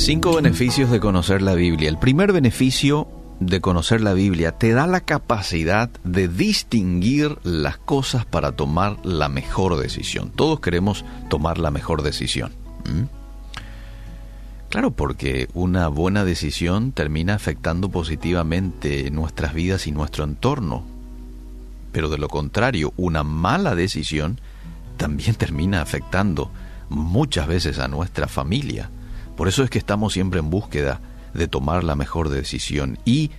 [0.00, 1.90] Cinco beneficios de conocer la Biblia.
[1.90, 3.06] El primer beneficio
[3.38, 9.28] de conocer la Biblia te da la capacidad de distinguir las cosas para tomar la
[9.28, 10.30] mejor decisión.
[10.30, 12.50] Todos queremos tomar la mejor decisión.
[14.70, 20.82] Claro, porque una buena decisión termina afectando positivamente nuestras vidas y nuestro entorno.
[21.92, 24.40] Pero de lo contrario, una mala decisión
[24.96, 26.50] también termina afectando
[26.88, 28.88] muchas veces a nuestra familia
[29.40, 31.00] por eso es que estamos siempre en búsqueda
[31.32, 33.30] de tomar la mejor decisión y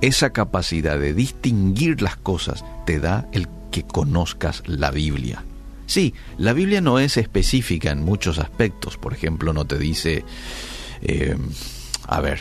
[0.00, 5.42] esa capacidad de distinguir las cosas te da el que conozcas la Biblia.
[5.86, 8.96] Sí, la Biblia no es específica en muchos aspectos.
[8.96, 10.24] Por ejemplo, no te dice,
[11.02, 11.36] eh,
[12.06, 12.40] a ver,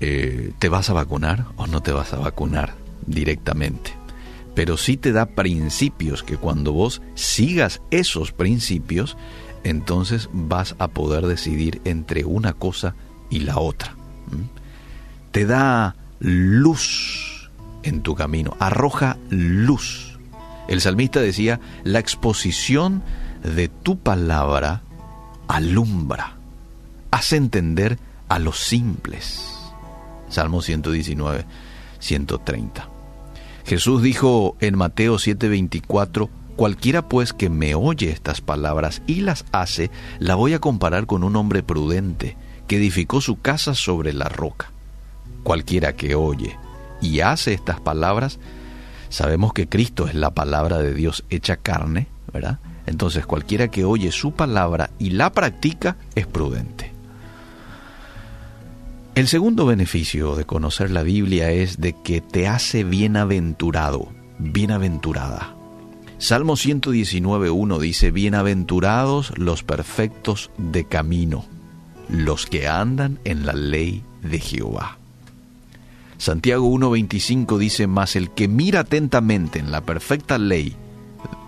[0.00, 2.74] eh, ¿te vas a vacunar o no te vas a vacunar
[3.06, 3.94] directamente?
[4.54, 9.16] Pero sí te da principios que cuando vos sigas esos principios,
[9.64, 12.94] entonces vas a poder decidir entre una cosa
[13.28, 13.94] y la otra.
[15.32, 17.50] Te da luz
[17.82, 20.18] en tu camino, arroja luz.
[20.68, 23.02] El salmista decía, la exposición
[23.42, 24.82] de tu palabra
[25.48, 26.36] alumbra,
[27.10, 29.56] hace entender a los simples.
[30.28, 31.44] Salmo 119,
[31.98, 32.88] 130.
[33.64, 39.90] Jesús dijo en Mateo 7:24, Cualquiera pues que me oye estas palabras y las hace,
[40.18, 44.70] la voy a comparar con un hombre prudente que edificó su casa sobre la roca.
[45.42, 46.58] Cualquiera que oye
[47.00, 48.38] y hace estas palabras,
[49.08, 52.58] sabemos que Cristo es la palabra de Dios hecha carne, ¿verdad?
[52.86, 56.92] Entonces cualquiera que oye su palabra y la practica es prudente.
[59.14, 65.59] El segundo beneficio de conocer la Biblia es de que te hace bienaventurado, bienaventurada.
[66.20, 71.46] Salmo 119.1 dice, Bienaventurados los perfectos de camino,
[72.10, 74.98] los que andan en la ley de Jehová.
[76.18, 80.76] Santiago 1.25 dice, Mas el que mira atentamente en la perfecta ley,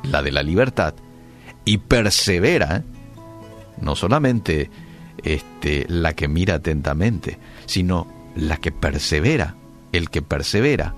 [0.04, 0.94] la de la libertad,
[1.66, 2.82] y persevera,
[3.78, 4.70] no solamente
[5.22, 8.06] este, la que mira atentamente, sino
[8.36, 9.54] la que persevera,
[9.92, 10.94] el que persevera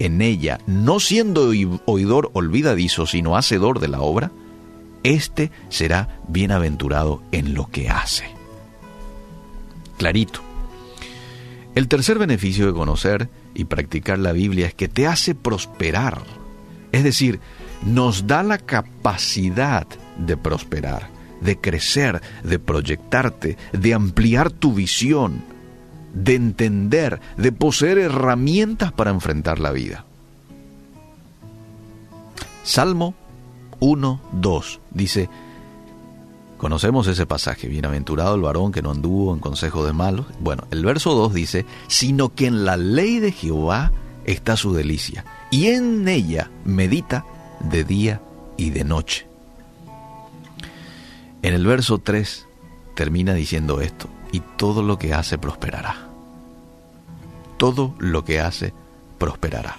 [0.00, 1.52] en ella, no siendo
[1.84, 4.32] oidor olvidadizo, sino hacedor de la obra,
[5.04, 8.24] éste será bienaventurado en lo que hace.
[9.98, 10.40] Clarito.
[11.74, 16.22] El tercer beneficio de conocer y practicar la Biblia es que te hace prosperar.
[16.92, 17.38] Es decir,
[17.84, 19.86] nos da la capacidad
[20.16, 21.10] de prosperar,
[21.42, 25.44] de crecer, de proyectarte, de ampliar tu visión,
[26.14, 30.04] de entender, de poseer herramientas para enfrentar la vida.
[32.62, 33.14] Salmo
[33.80, 35.28] 1, 2 dice,
[36.58, 40.26] conocemos ese pasaje, bienaventurado el varón que no anduvo en consejo de malos.
[40.40, 43.92] Bueno, el verso 2 dice, sino que en la ley de Jehová
[44.24, 47.24] está su delicia, y en ella medita
[47.60, 48.20] de día
[48.56, 49.26] y de noche.
[51.42, 52.46] En el verso 3
[52.94, 56.08] termina diciendo esto, y todo lo que hace prosperará.
[57.56, 58.72] Todo lo que hace
[59.18, 59.76] prosperará.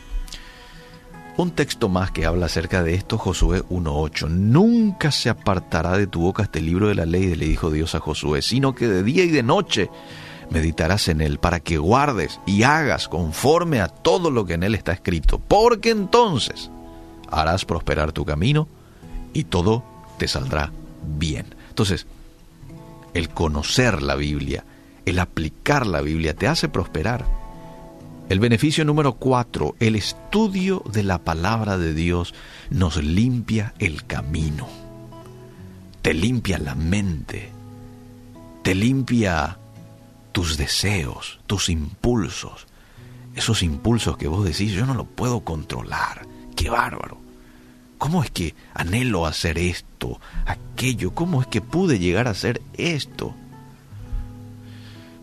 [1.37, 4.29] Un texto más que habla acerca de esto, Josué 1.8.
[4.29, 7.99] Nunca se apartará de tu boca este libro de la ley, le dijo Dios a
[7.99, 9.89] Josué, sino que de día y de noche
[10.51, 14.75] meditarás en él para que guardes y hagas conforme a todo lo que en él
[14.75, 16.69] está escrito, porque entonces
[17.31, 18.67] harás prosperar tu camino
[19.33, 19.83] y todo
[20.17, 20.71] te saldrá
[21.17, 21.55] bien.
[21.69, 22.05] Entonces,
[23.13, 24.65] el conocer la Biblia,
[25.05, 27.25] el aplicar la Biblia, te hace prosperar.
[28.29, 32.33] El beneficio número cuatro, el estudio de la palabra de Dios
[32.69, 34.67] nos limpia el camino,
[36.01, 37.49] te limpia la mente,
[38.63, 39.57] te limpia
[40.31, 42.67] tus deseos, tus impulsos,
[43.35, 47.17] esos impulsos que vos decís, yo no lo puedo controlar, qué bárbaro.
[48.01, 51.13] ¿Cómo es que anhelo hacer esto, aquello?
[51.13, 53.35] ¿Cómo es que pude llegar a hacer esto?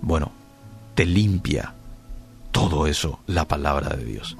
[0.01, 0.31] Bueno,
[0.95, 1.75] te limpia
[2.53, 4.37] todo eso la palabra de Dios.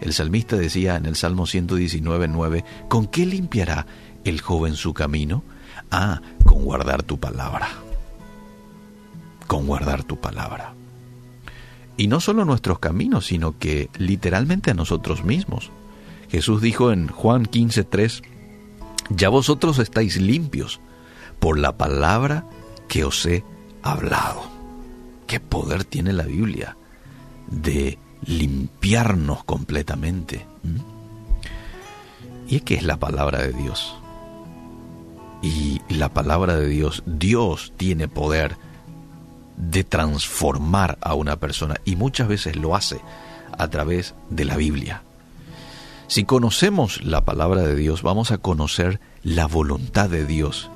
[0.00, 3.84] El salmista decía en el Salmo 119, ¿con qué limpiará
[4.24, 5.44] el joven su camino?
[5.90, 7.68] Ah, con guardar tu palabra.
[9.46, 10.72] Con guardar tu palabra.
[11.98, 15.70] Y no solo nuestros caminos, sino que literalmente a nosotros mismos.
[16.32, 18.22] Jesús dijo en Juan 15:3,
[19.10, 20.80] ya vosotros estáis limpios
[21.38, 22.46] por la palabra
[22.88, 23.44] que os he
[23.82, 24.42] hablado.
[25.26, 26.78] ¿Qué poder tiene la Biblia
[27.48, 30.46] de limpiarnos completamente?
[32.48, 33.94] ¿Y qué es la palabra de Dios?
[35.42, 38.56] Y la palabra de Dios, Dios tiene poder
[39.58, 43.02] de transformar a una persona y muchas veces lo hace
[43.58, 45.02] a través de la Biblia.
[46.12, 50.70] Si conocemos la palabra de Dios, vamos a conocer la voluntad de Dios.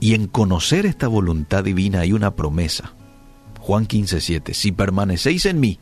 [0.00, 2.92] Y en conocer esta voluntad divina hay una promesa.
[3.60, 5.78] Juan 15:7, si permanecéis en mí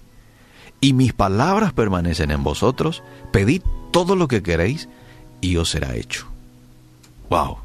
[0.83, 3.03] y mis palabras permanecen en vosotros,
[3.33, 4.91] pedid todo lo que queréis
[5.41, 6.27] y os será hecho.
[7.31, 7.57] ¡Wow!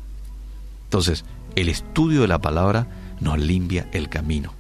[0.86, 1.26] Entonces,
[1.58, 2.88] el estudio de la palabra
[3.20, 4.54] nos limpia el camino.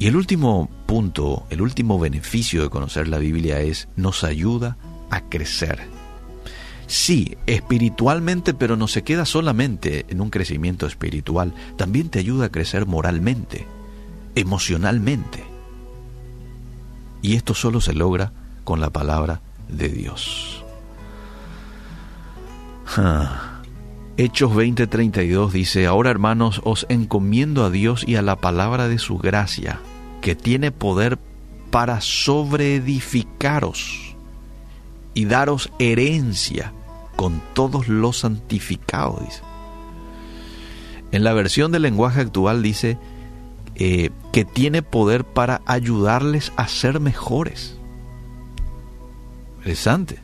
[0.00, 4.93] Y el último punto, el último beneficio de conocer la Biblia es nos ayuda a
[5.22, 5.88] crecer.
[6.86, 12.52] Sí, espiritualmente, pero no se queda solamente en un crecimiento espiritual, también te ayuda a
[12.52, 13.66] crecer moralmente,
[14.34, 15.44] emocionalmente.
[17.22, 18.32] Y esto solo se logra
[18.64, 20.62] con la palabra de Dios.
[22.96, 23.50] Ah.
[24.16, 29.18] Hechos 20:32 dice, ahora hermanos, os encomiendo a Dios y a la palabra de su
[29.18, 29.80] gracia,
[30.20, 31.18] que tiene poder
[31.70, 34.03] para sobreedificaros
[35.14, 36.72] y daros herencia
[37.16, 39.42] con todos los santificados.
[41.12, 42.98] En la versión del lenguaje actual dice
[43.76, 47.76] eh, que tiene poder para ayudarles a ser mejores.
[49.58, 50.18] Interesante.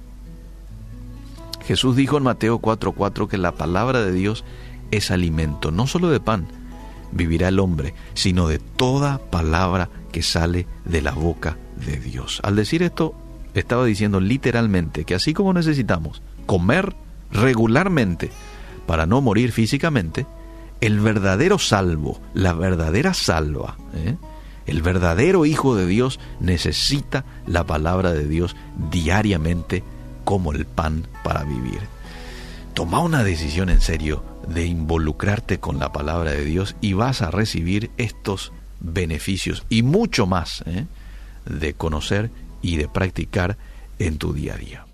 [1.65, 4.45] Jesús dijo en Mateo 4:4 que la palabra de Dios
[4.91, 6.49] es alimento, no solo de pan
[7.13, 12.41] vivirá el hombre, sino de toda palabra que sale de la boca de Dios.
[12.43, 13.15] Al decir esto,
[13.55, 16.95] estaba diciendo literalmente que así como necesitamos comer
[17.33, 18.31] regularmente
[18.87, 20.27] para no morir físicamente,
[20.81, 24.17] el verdadero salvo, la verdadera salva, ¿eh?
[24.67, 28.57] el verdadero Hijo de Dios necesita la palabra de Dios
[28.91, 29.85] diariamente
[30.25, 31.81] como el pan para vivir.
[32.75, 37.31] Toma una decisión en serio de involucrarte con la palabra de Dios y vas a
[37.31, 40.87] recibir estos beneficios y mucho más ¿eh?
[41.45, 42.31] de conocer
[42.63, 43.57] y de practicar
[43.99, 44.90] en tu día a día.